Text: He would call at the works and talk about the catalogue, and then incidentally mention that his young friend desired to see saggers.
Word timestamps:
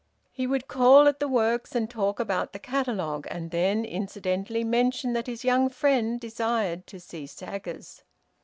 He 0.31 0.47
would 0.47 0.67
call 0.67 1.07
at 1.07 1.19
the 1.19 1.27
works 1.27 1.75
and 1.75 1.87
talk 1.87 2.19
about 2.19 2.53
the 2.53 2.57
catalogue, 2.57 3.27
and 3.29 3.51
then 3.51 3.85
incidentally 3.85 4.63
mention 4.63 5.13
that 5.13 5.27
his 5.27 5.43
young 5.43 5.69
friend 5.69 6.19
desired 6.19 6.87
to 6.87 6.99
see 6.99 7.27
saggers. 7.27 8.01